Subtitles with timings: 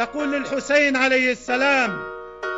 [0.00, 1.90] تقول للحسين عليه السلام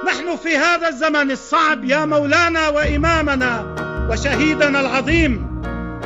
[0.06, 3.74] نحن في هذا الزمن الصعب يا مولانا وإمامنا
[4.10, 5.62] وشهيدنا العظيم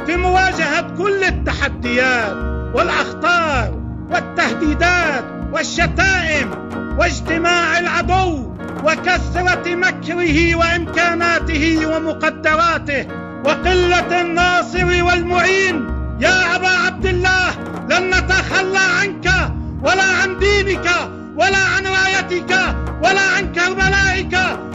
[0.06, 2.37] في مواجهة كل التحديات
[2.74, 6.51] والأخطار والتهديدات والشتائم
[6.99, 13.06] واجتماع العدو وكثرة مكره وإمكاناته ومقدراته
[13.44, 15.87] وقلة الناصر والمعين.
[16.20, 17.50] يا أبا عبد الله
[17.91, 19.28] لن نتخلى عنك
[19.82, 20.89] ولا عن دينك
[21.37, 22.51] ولا عن رايتك
[23.03, 24.35] ولا عن كربلائك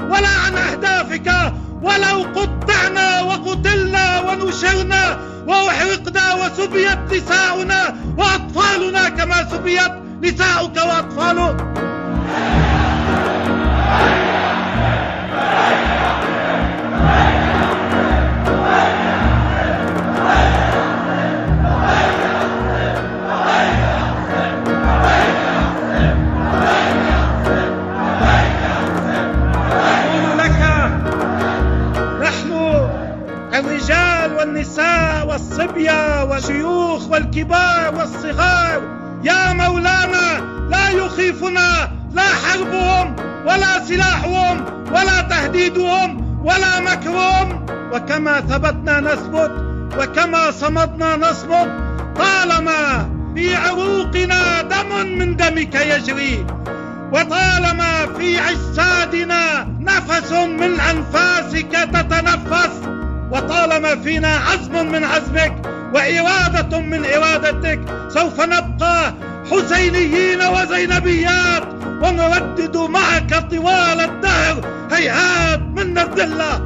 [0.09, 1.53] ولا عن أهدافك.
[1.81, 9.91] ولو قطعنا وقتلنا ونشرنا وأحرقنا وسبيت نساؤنا وأطفالنا كما سبيت
[10.23, 11.57] نساؤك وأطفالك.
[34.51, 38.81] والنساء والصبية والشيوخ والكبار والصغار.
[39.23, 40.27] يا مولانا
[40.69, 47.65] لا يخيفنا لا حربهم ولا سلاحهم ولا تهديدهم ولا مكرهم.
[47.93, 49.51] وكما ثبتنا نثبت
[49.99, 51.69] وكما صمدنا نصمد
[52.15, 56.45] طالما في عروقنا دم من دمك يجري
[57.13, 61.89] وطالما في اجسادنا نفس من أنفاسك
[63.95, 65.61] فينا عزم من عزمك
[65.93, 67.79] وإرادة من إرادتك.
[68.09, 69.13] سوف نبقى
[69.51, 71.63] حسينيين وزينبيات
[72.03, 74.87] ونردد معك طوال الدهر.
[74.91, 76.61] هيهات من الذلة.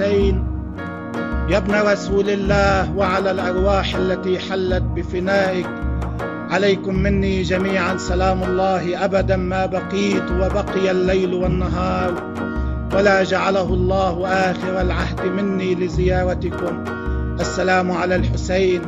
[0.00, 5.66] يا ابن رسول الله وعلى الأرواح التي حلت بفنائك
[6.50, 12.14] عليكم مني جميعا سلام الله أبدا ما بقيت وبقي الليل والنهار
[12.94, 16.84] ولا جعله الله آخر العهد مني لزيارتكم.
[17.40, 18.82] السلام على الحسين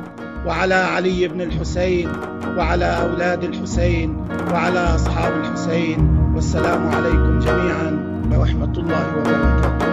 [0.47, 2.09] وعلى علي بن الحسين
[2.57, 9.91] وعلى أولاد الحسين وعلى أصحاب الحسين والسلام عليكم جميعا ورحمة الله وبركاته.